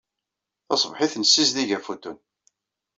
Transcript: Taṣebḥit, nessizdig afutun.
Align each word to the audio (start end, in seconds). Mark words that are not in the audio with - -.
Taṣebḥit, 0.67 1.13
nessizdig 1.17 1.69
afutun. 1.77 2.17